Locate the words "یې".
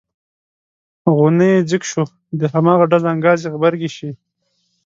1.55-1.65, 3.43-3.49